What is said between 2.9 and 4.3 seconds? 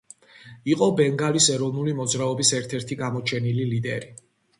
გამოჩენილი ლიდერი.